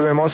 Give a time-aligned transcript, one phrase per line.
[0.00, 0.32] Volvemos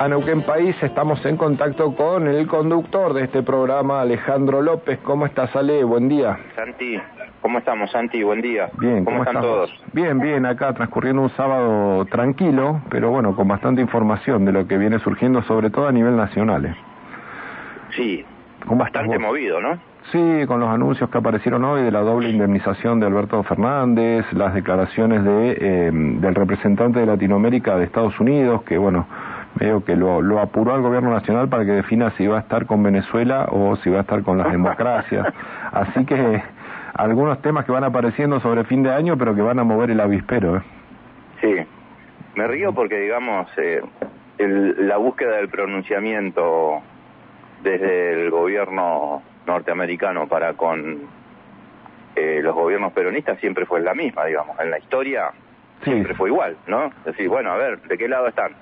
[0.00, 0.74] a Neuquén País.
[0.82, 4.98] Estamos en contacto con el conductor de este programa, Alejandro López.
[5.04, 5.84] ¿Cómo estás, Ale?
[5.84, 6.36] Buen día.
[6.56, 7.00] Santi,
[7.40, 8.20] ¿cómo estamos, Santi?
[8.24, 8.68] Buen día.
[8.80, 9.70] Bien, ¿cómo, están todos?
[9.92, 14.76] Bien, bien, acá transcurriendo un sábado tranquilo, pero bueno, con bastante información de lo que
[14.76, 16.66] viene surgiendo, sobre todo a nivel nacional.
[16.66, 16.74] ¿eh?
[17.94, 18.24] Sí,
[18.66, 19.78] con bastante movido, ¿no?
[20.12, 24.54] Sí, con los anuncios que aparecieron hoy de la doble indemnización de Alberto Fernández, las
[24.54, 29.06] declaraciones de, eh, del representante de Latinoamérica de Estados Unidos, que bueno,
[29.54, 32.66] veo que lo, lo apuró al gobierno nacional para que defina si va a estar
[32.66, 35.26] con Venezuela o si va a estar con las democracias.
[35.70, 36.42] Así que
[36.94, 40.00] algunos temas que van apareciendo sobre fin de año, pero que van a mover el
[40.00, 40.56] avispero.
[40.56, 40.62] ¿eh?
[41.40, 41.54] Sí,
[42.34, 43.80] me río porque, digamos, eh,
[44.38, 46.80] el, la búsqueda del pronunciamiento
[47.62, 51.00] desde el gobierno norteamericano para con
[52.16, 54.58] eh, los gobiernos peronistas siempre fue la misma, digamos.
[54.60, 55.30] En la historia
[55.82, 56.86] siempre fue igual, ¿no?
[56.86, 58.52] Es decir, bueno, a ver, ¿de qué lado están?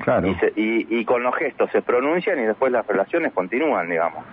[0.00, 0.28] Claro.
[0.56, 4.24] Y, y, con los gestos se pronuncian y después las relaciones continúan, digamos.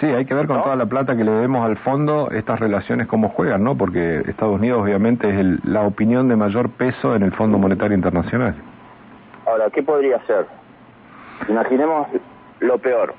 [0.00, 3.08] Sí, hay que ver con toda la plata que le debemos al fondo estas relaciones
[3.08, 3.76] cómo juegan, ¿no?
[3.76, 8.54] Porque Estados Unidos obviamente es la opinión de mayor peso en el Fondo Monetario Internacional.
[9.46, 10.46] Ahora, ¿qué podría ser?
[11.48, 12.08] Imaginemos
[12.60, 13.14] lo peor.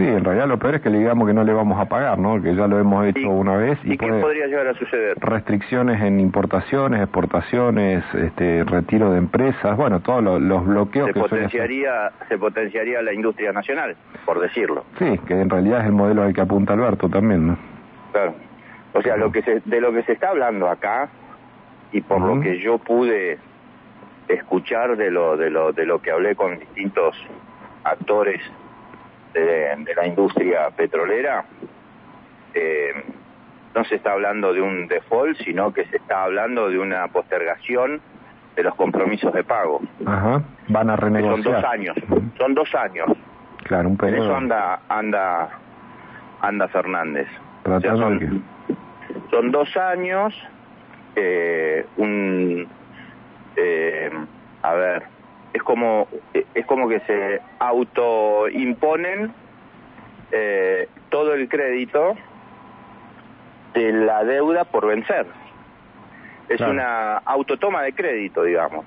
[0.00, 2.18] Sí, en realidad lo peor es que le digamos que no le vamos a pagar,
[2.18, 2.40] ¿no?
[2.40, 3.78] Que ya lo hemos hecho una vez.
[3.84, 5.18] ¿Y, qué podría llegar a suceder?
[5.20, 12.12] Restricciones en importaciones, exportaciones, este, retiro de empresas, bueno, todos los bloqueos se que potenciaría,
[12.28, 14.84] Se potenciaría la industria nacional, por decirlo.
[14.98, 17.58] Sí, que en realidad es el modelo al que apunta Alberto también, ¿no?
[18.12, 18.34] Claro.
[18.94, 21.10] O sea, lo que se, de lo que se está hablando acá,
[21.92, 23.38] y por lo que yo pude
[24.28, 27.16] escuchar de lo, de lo, de lo que hablé con distintos
[27.84, 28.40] actores
[29.32, 31.44] de, la industria petrolera,
[32.54, 32.92] eh,
[33.74, 38.00] no se está hablando de un default, sino que se está hablando de una postergación
[38.56, 39.80] de los compromisos de pago.
[40.04, 40.42] Ajá.
[40.68, 41.42] Van a renegociar.
[41.42, 41.96] Son dos años,
[42.36, 43.08] son dos años.
[43.64, 44.16] Claro, un periodo.
[44.16, 45.48] En eso anda, anda,
[46.40, 47.28] anda Fernández.
[47.64, 48.42] son,
[49.30, 50.34] son dos años,
[51.14, 52.66] eh, un,
[53.56, 54.10] eh,
[54.62, 55.04] a ver,
[55.52, 56.08] es como
[56.54, 59.32] es como que se autoimponen
[60.32, 62.16] eh, todo el crédito
[63.74, 65.26] de la deuda por vencer.
[66.48, 68.84] Es una autotoma de crédito, digamos.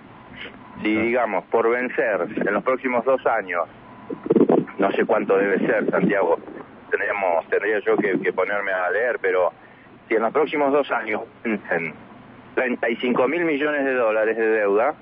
[0.82, 3.64] Si, digamos, por vencer en los próximos dos años,
[4.78, 6.40] no sé cuánto debe ser, Santiago,
[6.92, 9.54] tenemos, tendría yo que, ponerme a leer, pero
[10.08, 11.94] si en los próximos dos años vencen
[12.56, 14.94] 35 mil millones de dólares de deuda,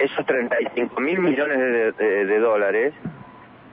[0.00, 2.94] esos 35 mil millones de, dólares,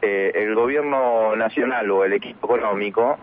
[0.02, 3.18] eh, el gobierno nacional o el equipo económico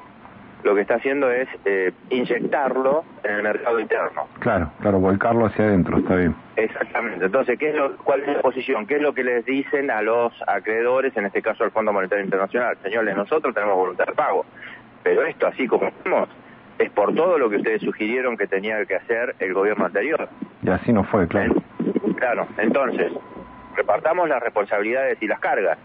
[0.65, 4.27] lo que está haciendo es eh, inyectarlo en el mercado interno.
[4.41, 6.35] Claro, claro, volcarlo hacia adentro, está bien.
[6.57, 7.27] Exactamente.
[7.27, 8.87] Entonces, ¿qué es lo, ¿cuál es la posición?
[8.87, 12.25] ¿Qué es lo que les dicen a los acreedores, en este caso al Fondo Monetario
[12.25, 12.79] Internacional?
[12.83, 14.47] Señores, nosotros tenemos voluntad de pago,
[15.03, 16.31] pero esto, así como estamos,
[16.79, 20.29] es por todo lo que ustedes sugirieron que tenía que hacer el gobierno anterior.
[20.63, 21.55] Y así no fue, claro.
[22.25, 23.13] Claro, entonces,
[23.77, 25.77] repartamos las responsabilidades y las cargas.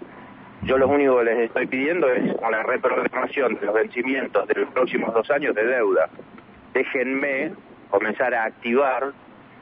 [0.61, 4.69] Yo lo único que les estoy pidiendo es la reprogramación de los vencimientos de los
[4.71, 6.07] próximos dos años de deuda.
[6.73, 7.51] Déjenme
[7.89, 9.11] comenzar a activar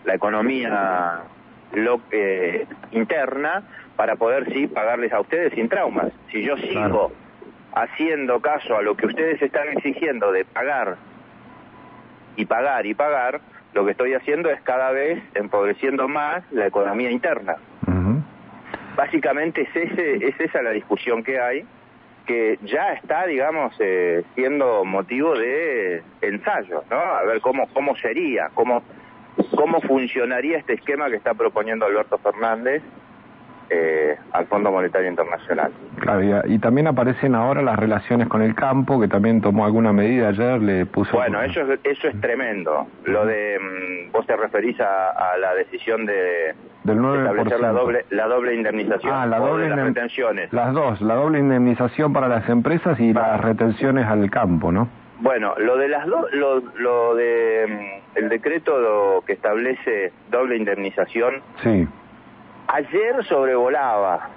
[0.06, 1.22] la economía
[1.74, 3.64] lo, eh, interna
[3.96, 6.12] para poder sí pagarles a ustedes sin traumas.
[6.32, 7.12] Si yo sigo
[7.74, 10.98] haciendo caso a lo que ustedes están exigiendo de pagar
[12.36, 13.42] y pagar y pagar,
[13.78, 17.58] lo que estoy haciendo es cada vez empobreciendo más la economía interna.
[18.96, 21.64] Básicamente es, ese, es esa la discusión que hay,
[22.26, 26.98] que ya está, digamos, eh, siendo motivo de ensayo, ¿no?
[27.00, 28.82] A ver cómo, cómo sería, cómo,
[29.56, 32.82] cómo funcionaría este esquema que está proponiendo Alberto Fernández
[33.70, 35.72] eh, al Fondo Monetario Internacional.
[36.00, 40.30] Claro, y, también aparecen ahora las relaciones con el campo, que también tomó alguna medida
[40.30, 41.18] ayer, le puso...
[41.18, 42.88] Bueno, eso es, eso es tremendo.
[43.06, 48.28] Lo de, mm, vos te referís a, la decisión de, Del establecer la doble, la
[48.28, 50.54] doble indemnización ah, la doble las retenciones.
[50.54, 54.88] Las dos, la doble indemnización para las empresas y las retenciones al campo, ¿no?
[55.20, 57.66] Bueno, lo de las dos, lo, lo de
[58.16, 61.88] mm, el decreto que establece doble indemnización, sí
[62.68, 64.30] Ayer sobrevolaba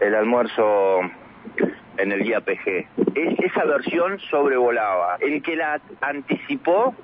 [0.00, 1.00] el almuerzo
[1.96, 2.86] en el IAPG.
[3.14, 5.16] Es, esa versión sobrevolaba.
[5.20, 6.94] El que la anticipó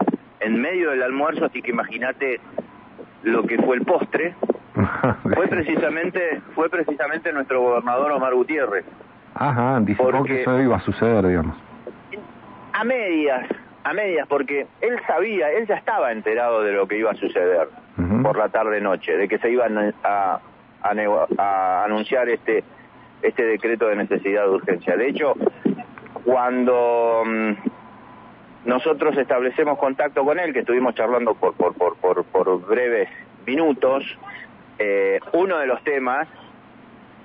[0.40, 2.40] en medio del almuerzo, así que imagínate
[3.22, 4.34] lo que fue el postre,
[5.34, 8.84] fue precisamente, fue precisamente nuestro gobernador Omar Gutiérrez.
[9.34, 11.56] Ajá, anticipó que eso iba a suceder, digamos.
[12.72, 13.46] A medias,
[13.84, 17.68] a medias, porque él sabía, él ya estaba enterado de lo que iba a suceder.
[18.22, 20.40] Por la tarde-noche, de que se iban a,
[20.82, 22.62] a, anunciar este,
[23.22, 24.96] este decreto de necesidad de urgencia.
[24.96, 25.34] De hecho,
[26.25, 27.52] cuando mm,
[28.66, 33.08] nosotros establecemos contacto con él, que estuvimos charlando por, por, por, por, por breves
[33.46, 34.04] minutos,
[34.78, 36.28] eh, uno de los temas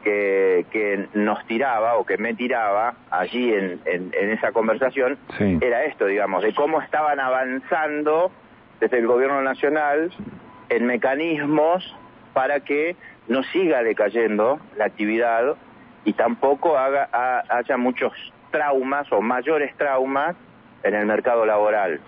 [0.04, 6.06] que, que, nos tiraba o que me tiraba allí en, en, esa conversación era esto,
[6.06, 8.32] digamos, de cómo estaban avanzando
[8.80, 10.12] desde el gobierno nacional
[10.72, 11.96] en mecanismos
[12.34, 12.96] para que
[13.28, 15.56] no siga decayendo la actividad
[16.06, 17.10] y tampoco haga,
[17.50, 18.14] haya muchos
[18.52, 20.36] traumas o mayores traumas
[20.84, 22.00] en el mercado laboral.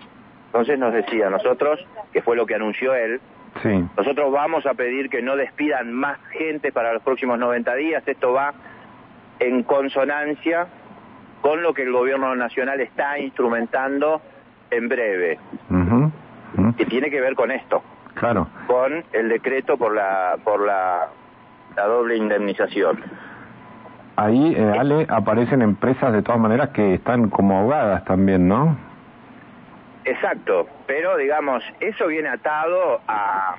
[0.46, 1.78] Entonces nos decía, nosotros,
[2.12, 3.20] que fue lo que anunció él,
[3.96, 8.02] nosotros vamos a pedir que no despidan más gente para los próximos 90 días.
[8.06, 8.54] Esto va
[9.40, 10.66] en consonancia
[11.42, 14.22] con lo que el gobierno nacional está instrumentando
[14.70, 15.38] en breve.
[16.76, 17.82] Que tiene que ver con esto.
[18.14, 18.48] Claro.
[18.66, 21.08] Con el decreto por la por la,
[21.76, 23.02] la doble indemnización.
[24.16, 28.76] Ahí, eh, Ale, aparecen empresas de todas maneras que están como ahogadas también, ¿no?
[30.04, 33.56] Exacto, pero digamos, eso viene atado a,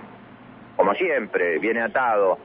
[0.78, 2.38] como siempre, viene atado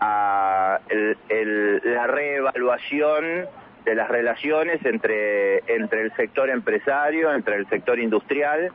[0.00, 3.46] a la reevaluación
[3.84, 8.72] de las relaciones entre, entre el sector empresario, entre el sector industrial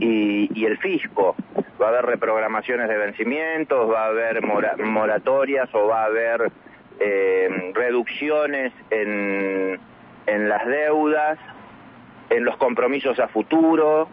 [0.00, 1.36] y, el fisco.
[1.80, 6.52] Va a haber reprogramaciones de vencimientos, va a haber moratorias o va a haber
[7.00, 9.80] eh, reducciones en,
[10.26, 11.38] en las deudas
[12.30, 14.08] en los compromisos a futuro,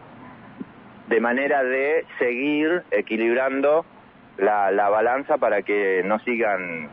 [1.08, 3.84] de manera de seguir equilibrando
[4.38, 6.88] la, la balanza para que no sigan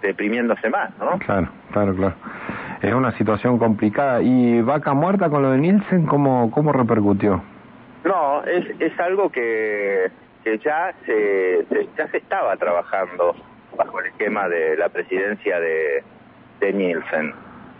[0.00, 1.18] deprimiéndose más, ¿no?
[1.18, 2.14] Claro, claro, claro.
[2.80, 4.22] Es una situación complicada.
[4.22, 7.42] ¿Y Vaca Muerta con lo de Nielsen, cómo, cómo repercutió?
[8.04, 10.10] No, es, es algo que,
[10.44, 11.64] que ya, se,
[11.96, 13.34] ya se estaba trabajando
[13.76, 16.02] bajo el esquema de la presidencia de,
[16.60, 17.32] de Nielsen.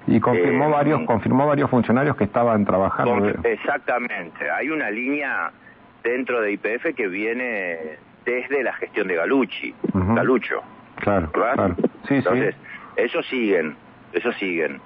[0.06, 3.28] Y confirmó eh, varios confirmó varios funcionarios que estaban trabajando.
[3.44, 4.50] exactamente.
[4.50, 5.52] Hay una línea
[6.02, 10.62] dentro de IPF que viene desde la gestión de Galucci, Galucho.
[10.96, 11.74] Claro, claro.
[12.06, 12.54] Sí, Entonces,
[12.96, 13.76] eso siguen,
[14.12, 14.80] eso siguen.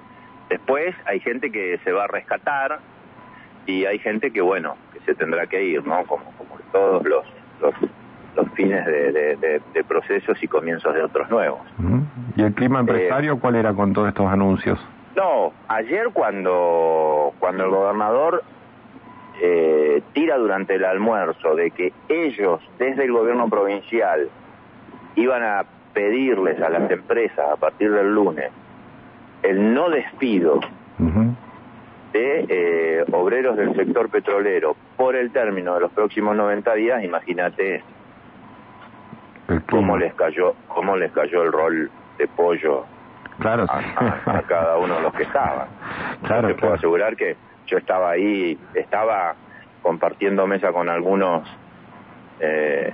[0.49, 2.79] Después hay gente que se va a rescatar
[3.67, 6.05] y hay gente que, bueno, que se tendrá que ir, ¿no?
[6.05, 7.25] Como, como todos los,
[7.61, 7.75] los,
[8.37, 11.61] los fines de, de, procesos y comienzos de otros nuevos.
[12.37, 14.79] ¿Y el clima empresario eh, cuál era con todos estos anuncios?
[15.17, 18.43] No, ayer cuando, cuando el gobernador
[19.43, 24.29] eh, tira durante el almuerzo de que ellos desde el gobierno provincial
[25.15, 25.65] iban a
[25.95, 28.51] pedirles a las empresas a partir del lunes
[29.43, 30.61] el no despido
[32.17, 34.77] de eh, obreros del sector petrolero.
[34.97, 37.83] Por el término de los próximos 90 días, imagínate
[39.71, 42.85] cómo les cayó cómo les cayó el rol de pollo
[43.39, 45.69] claro, a, cada uno de los que estaban.
[46.23, 47.37] Claro, te puedo asegurar que
[47.67, 49.35] yo estaba ahí, estaba
[49.83, 51.47] compartiendo mesa con algunos
[52.41, 52.93] eh,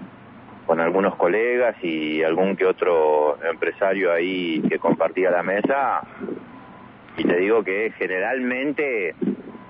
[0.67, 6.03] con algunos colegas y algún que otro empresario ahí que compartía la mesa
[7.17, 9.15] y te digo que generalmente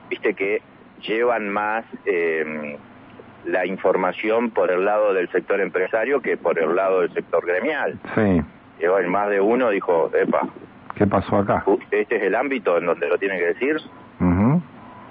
[0.09, 0.63] viste que
[1.07, 2.77] llevan más eh,
[3.45, 7.99] la información por el lado del sector empresario que por el lado del sector gremial.
[8.15, 8.43] Sí.
[8.81, 10.49] En más de uno dijo, epa.
[10.97, 11.65] ¿Qué pasó acá?
[11.91, 13.77] Este es el ámbito en donde lo tiene que decir.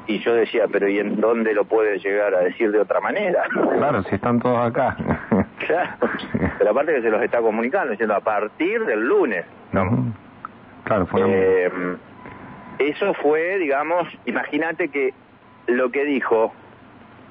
[0.07, 3.43] Y yo decía, pero ¿y en dónde lo puede llegar a decir de otra manera?
[3.77, 4.95] Claro, si están todos acá.
[5.67, 5.91] claro.
[6.57, 9.45] Pero aparte que se los está comunicando, diciendo a partir del lunes.
[9.71, 10.13] No.
[10.83, 11.71] Claro, fue eh,
[12.81, 15.13] Eso fue, digamos, imagínate que
[15.67, 16.51] lo que dijo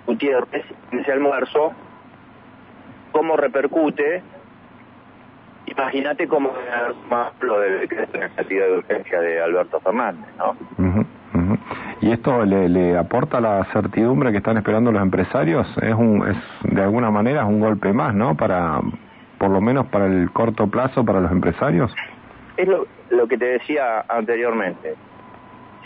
[0.07, 1.73] Gutiérrez en ese almuerzo,
[3.13, 4.23] cómo repercute
[5.67, 6.51] Imagínate cómo
[7.09, 10.57] más lo de necesidad de urgencia de Alberto Fernández, ¿no?
[12.01, 15.67] ¿Y esto le, le, aporta la certidumbre que están esperando los empresarios?
[15.81, 16.37] Es un, es
[16.75, 18.37] de alguna manera es un golpe más, ¿no?
[18.37, 18.81] Para,
[19.39, 21.95] por lo menos para el corto plazo para los empresarios.
[22.57, 24.95] Es lo, lo que te decía anteriormente.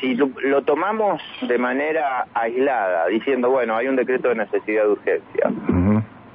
[0.04, 4.90] Si lo, lo, tomamos de manera aislada, diciendo, bueno, hay un decreto de necesidad de
[4.90, 5.50] urgencia,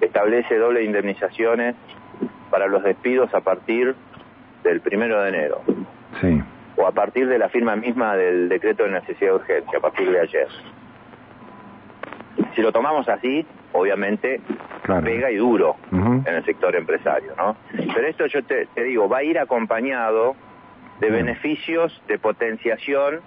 [0.01, 1.75] establece doble indemnizaciones
[2.49, 3.95] para los despidos a partir
[4.63, 5.61] del primero de enero.
[6.19, 6.41] Sí.
[6.77, 10.09] O a partir de la firma misma del decreto de necesidad de urgencia, a partir
[10.09, 10.47] de ayer.
[12.55, 14.41] Si lo tomamos así, obviamente
[15.03, 17.55] pega y duro en el sector empresario, ¿no?
[17.71, 20.35] Pero esto yo te, digo, va a ir acompañado
[20.99, 23.21] de beneficios de potenciación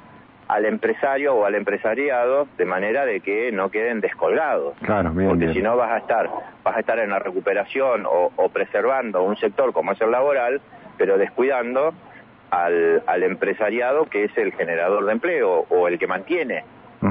[0.53, 4.75] al empresario o al empresariado de manera de que no queden descolgados.
[4.83, 6.29] Claro, bien, Porque si no vas a estar,
[6.63, 10.61] vas a estar en la recuperación o, o preservando un sector como es el laboral,
[10.99, 11.95] pero descuidando
[12.51, 16.65] al, al empresariado que es el generador de empleo o el que mantiene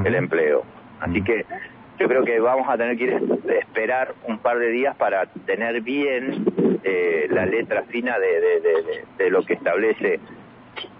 [0.06, 0.62] el empleo.
[1.00, 1.44] Así que
[1.98, 3.14] yo creo que vamos a tener que ir
[3.48, 6.44] a esperar un par de días para tener bien
[6.84, 10.20] eh, la letra fina de, de- de- de- de lo que establece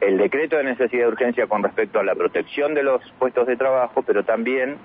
[0.02, 3.56] el decreto de necesidad de urgencia con respecto a la protección de los puestos de
[3.56, 4.76] trabajo, pero también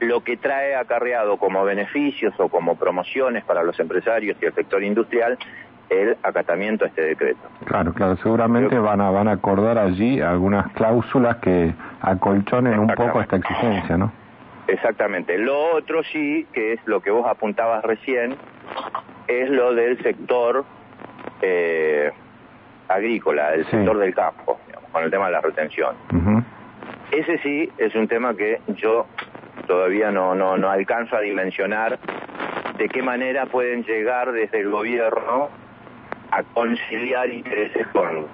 [0.00, 4.82] lo que trae acarreado como beneficios o como promociones para los empresarios y el sector
[4.82, 5.38] industrial
[5.88, 7.40] el acatamiento a este decreto.
[7.66, 13.20] Claro, claro, seguramente van a van a acordar allí algunas cláusulas que acolchonen un poco
[13.20, 14.12] esta exigencia, ¿no?
[14.66, 15.38] Exactamente.
[15.38, 18.34] Lo otro sí, que es lo que vos apuntabas recién,
[19.28, 20.64] es lo del sector
[21.40, 22.10] eh,
[22.88, 23.70] agrícola, el Sí.
[23.72, 25.94] sector del campo, digamos, con el tema de la retención.
[27.12, 29.06] Ese sí es un tema que yo
[29.66, 31.98] todavía no, no, no alcanzo a dimensionar
[32.78, 35.48] de qué manera pueden llegar desde el gobierno
[36.30, 38.26] a conciliar intereses con,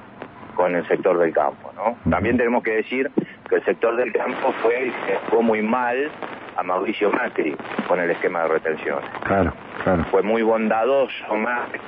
[0.54, 1.70] con el sector del campo.
[1.76, 1.96] ¿no?
[2.10, 3.10] También tenemos que decir
[3.48, 6.10] que el sector del campo fue el que fue muy mal
[6.56, 7.54] a Mauricio Macri
[7.86, 9.00] con el esquema de retención.
[9.24, 9.52] Claro,
[9.84, 10.04] claro.
[10.10, 11.80] Fue muy bondadoso Macri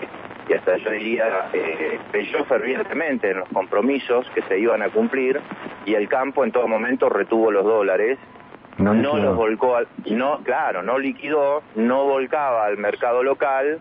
[0.49, 5.41] y hasta yo diría eh, creyó fervientemente en los compromisos que se iban a cumplir
[5.87, 8.19] y el campo en todo momento retuvo los dólares
[8.79, 13.79] No no, los volcó al, no claro no liquidó no volcaba al mercado local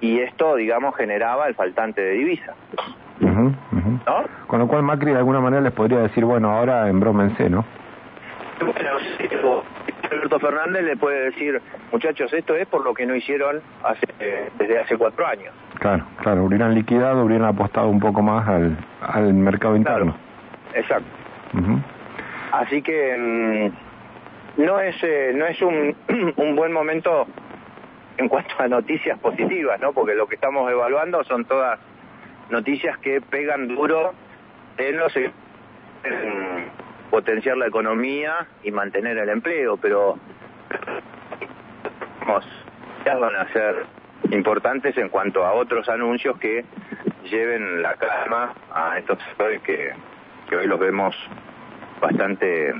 [0.00, 2.54] y esto digamos generaba el faltante de divisa
[3.20, 3.52] ujú.
[4.06, 7.64] no Con lo cual Macri de alguna manera les podría decir, bueno, ahora embrómense, ¿no?
[8.60, 9.62] bueno sí, pero
[10.10, 11.60] Alberto Fernández le puede decir
[11.92, 16.06] muchachos esto es por lo que no hicieron hace eh, desde hace cuatro años Claro,
[16.22, 20.16] claro, hubieran liquidado, hubieran apostado un poco más al, al mercado interno.
[20.74, 21.08] exacto.
[22.52, 23.16] Así que
[24.56, 25.94] mm, no es eh, no es un,
[26.36, 27.26] un buen momento
[28.16, 29.92] en cuanto a noticias positivas, ¿no?
[29.92, 31.78] Porque lo que estamos evaluando son todas
[32.48, 34.14] noticias que pegan duro
[34.78, 35.34] en los en
[37.10, 40.18] potenciar la economía y mantener el empleo, pero
[43.04, 43.86] ya van a ser
[44.30, 46.64] importantes en cuanto a otros anuncios que
[47.30, 49.92] lleven la calma a estos sectores que,
[50.48, 51.14] que hoy los vemos
[52.00, 52.74] bastante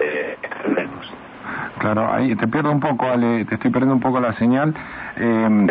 [0.00, 0.36] eh.
[1.78, 4.74] Claro, ahí te pierdo un poco, Ale, te estoy perdiendo un poco la señal.
[5.16, 5.66] Eh,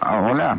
[0.00, 0.58] ah, hola.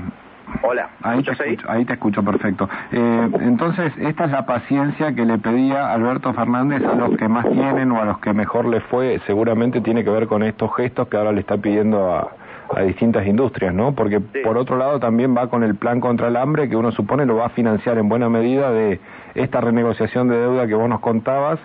[0.64, 2.70] Hola, Ahí te, escucho, ahí te escucho perfecto.
[2.92, 7.50] Eh, entonces, esta es la paciencia que le pedía Alberto Fernández a los que más
[7.50, 9.20] tienen o a los que mejor le fue.
[9.26, 12.32] Seguramente tiene que ver con estos gestos que ahora le está pidiendo a,
[12.76, 13.96] a distintas industrias, ¿no?
[13.96, 14.40] Porque Sí.
[14.44, 17.38] por otro lado también va con el plan contra el hambre que uno supone lo
[17.38, 19.00] va a financiar en buena medida de
[19.34, 21.60] esta renegociación de deuda que vos nos contabas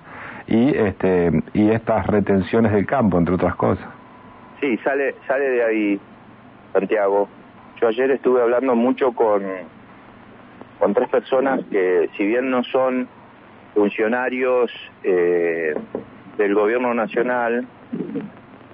[0.46, 3.86] y este y estas retenciones del campo, entre otras cosas.
[4.60, 6.00] Sí, sale, sale de ahí,
[6.72, 7.28] Santiago.
[7.80, 9.42] Yo ayer estuve hablando mucho con,
[10.78, 13.08] con tres personas que, si bien no son
[13.74, 14.70] funcionarios
[15.04, 15.74] eh,
[16.38, 17.66] del gobierno nacional,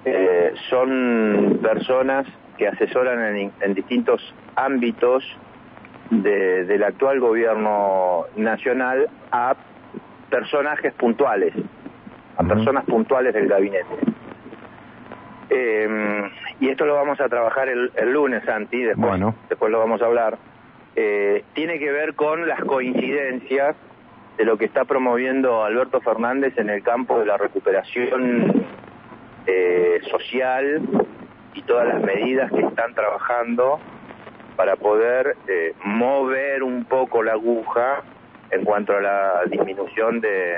[0.05, 2.27] eh, son personas
[2.59, 5.25] que asesoran en, en distintos ámbitos
[6.11, 9.57] de- del actual gobierno nacional a
[10.31, 11.55] personajes puntuales,
[12.37, 13.97] a personas puntuales del gabinete.
[15.51, 16.31] Eh,
[16.61, 19.35] y esto lo vamos a trabajar el, el lunes, Santi, después, Bueno.
[19.49, 20.39] después lo vamos a hablar.
[20.97, 23.77] Eh, tiene que ver con las coincidencias
[24.37, 28.65] de lo que está promoviendo Alberto Fernández en el campo de la recuperación
[29.47, 30.81] eh, social
[31.55, 33.79] y todas las medidas que están trabajando
[34.57, 38.03] para poder eh, mover un poco la aguja
[38.51, 40.57] en cuanto a la disminución de,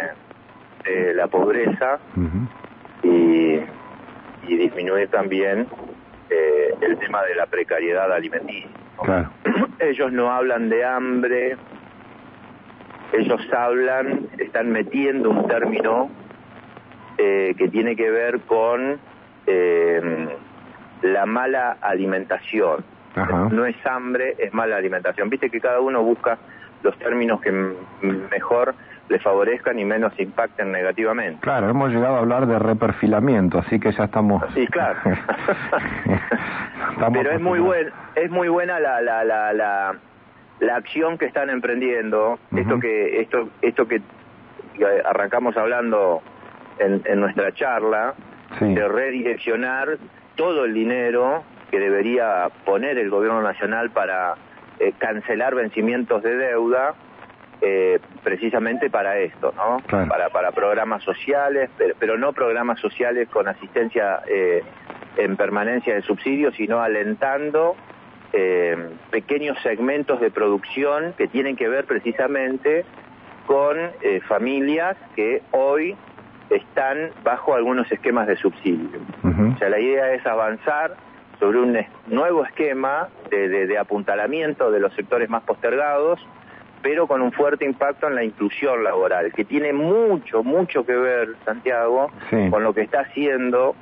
[0.84, 1.98] de la pobreza
[3.02, 3.43] y
[4.74, 5.68] disminuir también
[6.30, 8.68] eh, el tema de la precariedad alimenticia.
[9.78, 11.56] Ellos no hablan de hambre,
[13.12, 16.10] ellos hablan, están metiendo un término
[17.18, 18.98] eh, que tiene que ver con
[19.46, 20.28] eh,
[21.02, 22.84] la mala alimentación.
[23.14, 23.48] Ajá.
[23.52, 25.30] No es hambre, es mala alimentación.
[25.30, 26.38] Viste que cada uno busca
[26.82, 28.74] los términos que mejor
[29.08, 31.40] le favorezcan y menos impacten negativamente.
[31.40, 34.42] Claro, hemos llegado a hablar de reperfilamiento, así que ya estamos.
[34.54, 34.98] Sí, claro.
[36.92, 39.94] Estamos Pero es muy buen, es muy buena la la la la,
[40.60, 42.38] la acción que están emprendiendo.
[42.56, 44.00] Esto que esto esto que
[44.74, 46.22] que arrancamos hablando
[46.78, 48.14] en, en nuestra charla
[48.58, 48.72] Sí.
[48.72, 49.98] de redireccionar
[50.36, 51.42] todo el dinero
[51.72, 54.34] que debería poner el gobierno nacional para
[54.78, 56.94] eh, cancelar vencimientos de deuda
[57.60, 59.78] eh, precisamente para esto, ¿no?
[59.88, 64.62] Para, para programas sociales, pero, no programas sociales con asistencia eh,
[65.16, 67.76] en permanencia de subsidios, sino alentando
[68.32, 68.76] eh,
[69.10, 72.84] pequeños segmentos de producción que tienen que ver precisamente
[73.46, 73.76] con
[74.26, 75.94] familias que hoy
[76.48, 79.00] están bajo algunos esquemas de subsidio.
[79.22, 80.96] O sea, la idea es avanzar
[81.38, 86.18] sobre un nuevo esquema de apuntalamiento de los sectores más postergados,
[86.84, 91.34] pero con un fuerte impacto en la inclusión laboral, que tiene mucho, mucho que ver,
[91.42, 92.10] Santiago,
[92.50, 93.74] con lo que está haciendo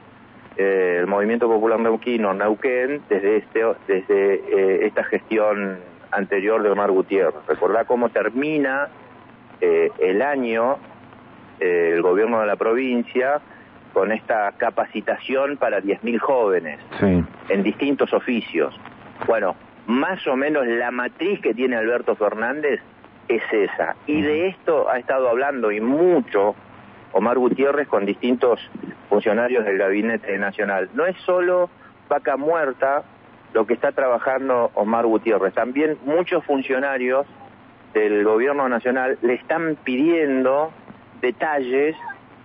[0.57, 5.81] eh, el Movimiento Popular Neuquino, Neuquén, desde, este, desde eh, esta gestión
[6.13, 7.45] anterior de Omar Gutiérrez.
[7.49, 8.87] Recordá cómo termina
[9.61, 10.77] eh, el año
[11.59, 13.41] el gobierno de la provincia
[13.93, 18.79] con esta capacitación para 10.000 jóvenes en distintos oficios.
[19.27, 19.57] Bueno,
[19.87, 22.81] más o menos la matriz que tiene Alberto Fernández
[23.29, 23.97] es esa.
[24.07, 26.55] Y de esto ha estado hablando y mucho
[27.13, 28.61] Omar Gutiérrez con distintos
[29.09, 30.89] funcionarios del Gabinete Nacional.
[30.95, 31.71] No es solo
[32.09, 33.05] vaca muerta
[33.53, 37.27] lo que está trabajando Omar Gutiérrez, también muchos funcionarios
[37.93, 40.73] del Gobierno Nacional le están pidiendo
[41.21, 41.95] detalles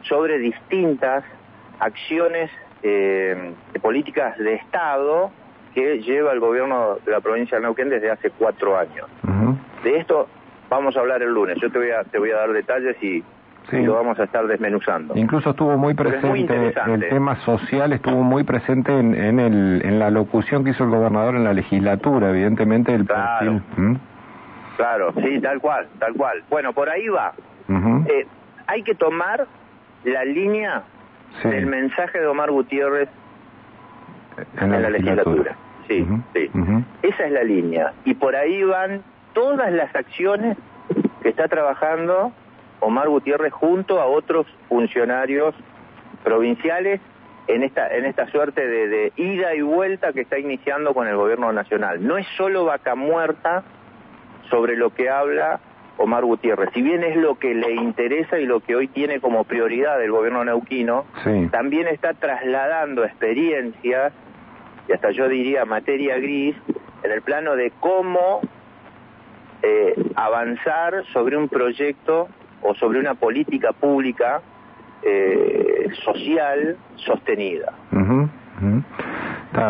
[0.01, 1.23] sobre distintas
[1.79, 2.51] acciones
[2.83, 5.31] eh, de políticas de Estado
[5.73, 9.07] que lleva el gobierno de la provincia de Neuquén desde hace cuatro años.
[9.83, 10.27] De esto
[10.69, 11.57] vamos a hablar el lunes.
[11.61, 13.23] Yo te voy a, te voy a dar detalles y,
[13.71, 15.13] lo vamos a estar desmenuzando.
[15.17, 20.09] Incluso estuvo muy presente, el tema social estuvo muy presente en, en, el, en la
[20.09, 23.61] locución que hizo el gobernador en la legislatura, evidentemente el claro,
[24.77, 26.43] Claro, sí, tal cual, tal cual.
[26.49, 27.33] Bueno, por ahí va.
[28.07, 28.25] Eh,
[28.67, 29.47] hay que tomar
[30.05, 30.83] la línea
[31.43, 33.09] del mensaje de Omar Gutiérrez
[34.61, 35.57] en la, legislatura.
[35.87, 36.49] Sí, sí.
[37.01, 37.91] Esa es la línea.
[38.05, 39.01] Y por ahí van
[39.37, 40.57] todas las acciones
[41.21, 42.31] que está trabajando
[42.79, 45.53] Omar Gutiérrez junto a otros funcionarios
[46.23, 46.99] provinciales
[47.45, 51.15] en esta en esta suerte de, de, ida y vuelta que está iniciando con el
[51.15, 52.05] gobierno nacional.
[52.05, 53.63] No es solo vaca muerta
[54.49, 55.59] sobre lo que habla
[55.97, 56.71] Omar Gutiérrez.
[56.73, 60.09] Si bien es lo que le interesa y lo que hoy tiene como prioridad el
[60.09, 61.05] gobierno neuquino,
[61.51, 64.13] también está trasladando experiencias
[64.89, 66.55] y hasta yo diría materia gris,
[67.03, 68.41] en el plano de cómo
[69.61, 72.27] eh, avanzar sobre un proyecto
[72.61, 74.41] o sobre una política pública
[75.03, 77.73] eh, social sostenida.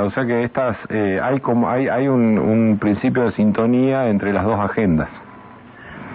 [0.05, 4.33] o sea que estas eh, hay como hay hay un, un, principio de sintonía entre
[4.33, 5.09] las dos agendas.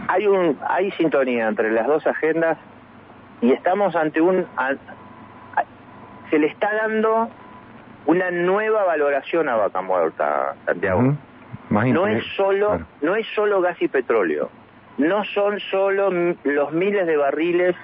[0.08, 2.58] Hay un hay sintonía entre las dos agendas
[3.40, 4.46] y estamos ante un
[6.30, 7.28] se le está dando
[8.06, 11.14] una nueva valoración a Vaca Muerta, Santiago.
[11.72, 14.50] No es solo, no es solo gas y petróleo,
[14.98, 16.10] no son solo
[16.44, 17.76] los miles de barriles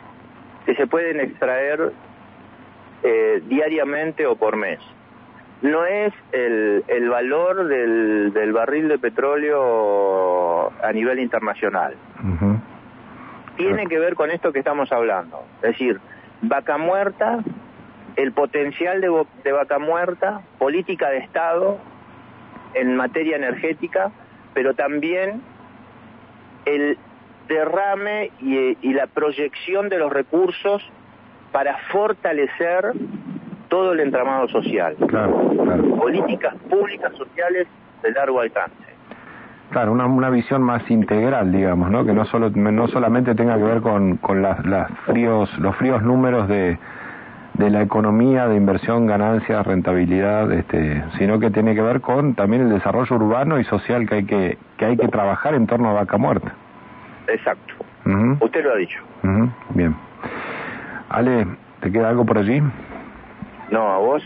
[0.66, 1.92] que se pueden extraer
[3.02, 4.78] eh, diariamente o por mes.
[5.62, 11.94] No es el, el valor del, del barril de petróleo a nivel internacional.
[13.56, 15.42] Tiene que ver con esto que estamos hablando.
[15.62, 15.98] Es decir,
[16.42, 17.40] vaca muerta
[18.18, 21.78] el potencial de, vaca muerta, política de Estado
[22.74, 24.10] en materia energética,
[24.54, 25.42] pero también
[26.64, 26.98] el
[27.48, 30.82] derrame y, la proyección de los recursos
[31.52, 32.92] para fortalecer
[33.68, 34.96] todo el entramado social.
[35.98, 37.66] Políticas públicas sociales
[38.02, 38.88] de largo alcance.
[39.70, 42.04] Claro, una, una visión más integral, digamos, ¿no?
[42.04, 46.02] Que no solo no solamente tenga que ver con, con las, las fríos los fríos
[46.02, 46.78] números de
[47.58, 52.62] de la economía de inversión, ganancias, rentabilidad, este, sino que tiene que ver con también
[52.62, 55.92] el desarrollo urbano y social que hay que, que hay que trabajar en torno a
[55.92, 56.54] vaca muerta.
[57.26, 57.74] Exacto.
[58.40, 59.00] Usted lo ha dicho.
[59.74, 59.94] Bien.
[61.10, 61.46] Ale,
[61.80, 62.62] ¿te queda algo por allí?
[63.70, 64.22] No, a vos.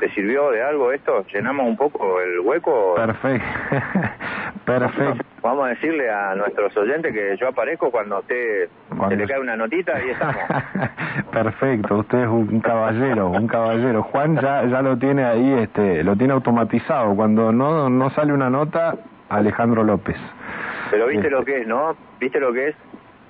[0.00, 1.24] ¿Te sirvió de algo esto?
[1.32, 2.94] ¿Llenamos un poco el hueco?
[2.96, 3.46] Perfecto.
[4.64, 5.24] Perfecto.
[5.42, 8.68] Vamos a decirle a nuestros oyentes que yo aparezco cuando usted
[9.08, 10.42] se le cae una notita y estamos.
[11.32, 14.04] Perfecto, usted es un caballero, un caballero.
[14.04, 17.14] Juan ya ya lo tiene ahí, este, lo tiene automatizado.
[17.16, 18.94] Cuando no no sale una nota,
[19.28, 20.16] Alejandro López.
[20.90, 21.96] Pero viste lo que es, ¿no?
[22.20, 22.76] ¿Viste lo que es?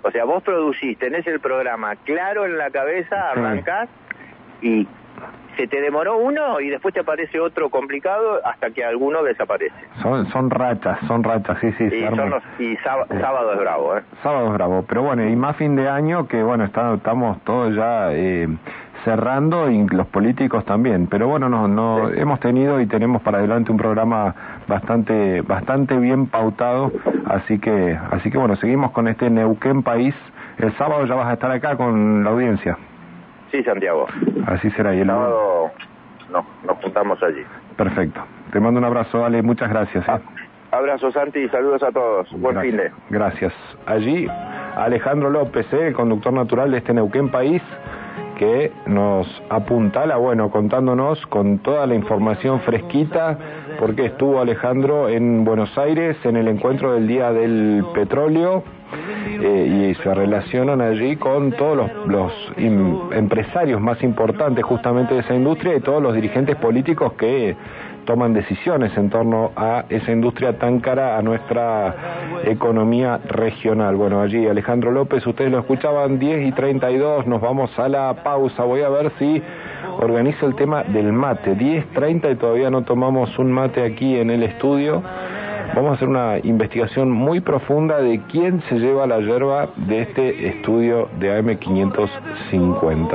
[0.03, 3.89] O sea, vos producís, tenés el programa claro en la cabeza, arrancás
[4.61, 4.87] y
[5.57, 9.75] se te demoró uno y después te aparece otro complicado hasta que alguno desaparece.
[10.01, 11.85] Son, son rachas, son rachas, sí, sí.
[12.59, 14.03] Y, sábado, es bravo, ¿eh?
[14.23, 17.75] Sábado es bravo, pero bueno, y más fin de año que bueno, está, estamos todos
[17.75, 18.49] ya eh,
[19.05, 21.07] cerrando y los políticos también.
[21.07, 24.35] Pero bueno, no, no hemos tenido y tenemos para adelante un programa
[24.69, 26.93] bastante bastante bien pautado,
[27.27, 30.15] así que así que bueno, seguimos con este Neuquén país.
[30.59, 32.77] El sábado ya vas a estar acá con la audiencia.
[33.53, 34.07] Sí, Santiago.
[34.47, 34.95] Así será.
[34.95, 35.71] Y el sábado
[36.31, 37.43] no, nos juntamos allí.
[37.77, 38.21] Perfecto.
[38.51, 40.09] Te mando un abrazo, Ale, muchas gracias.
[40.09, 40.13] ¿eh?
[40.13, 40.21] Ah,
[40.73, 42.33] abrazo, Santi, y saludos a todos.
[42.33, 42.91] Buen fin de.
[43.11, 43.53] Gracias.
[43.87, 44.27] Allí,
[44.77, 45.89] Alejandro López, ¿eh?
[45.89, 47.63] el conductor natural de este Neuquén País,
[48.39, 53.39] que nos apuntala, bueno, contándonos con toda la información fresquita,
[53.79, 58.65] porque estuvo Alejandro en Buenos Aires en el encuentro del Día del Petróleo.
[58.95, 62.33] Eh, y se relacionan allí con todos los,
[63.13, 67.57] empresarios más importantes justamente de esa industria y todos los dirigentes políticos que
[68.05, 71.95] toman decisiones en torno a esa industria tan cara a nuestra
[72.45, 73.97] economía regional.
[73.97, 78.65] Bueno, allí Alejandro López, ustedes lo escuchaban 10 y 32, nos vamos a la pausa.
[78.65, 79.43] Voy a ver si
[79.99, 81.57] organizo el tema del mate.
[81.57, 85.03] 10.30 y todavía no tomamos un mate aquí en el estudio.
[85.75, 90.49] Vamos a hacer una investigación muy profunda de quién se lleva la yerba de este
[90.49, 93.15] estudio de AM550.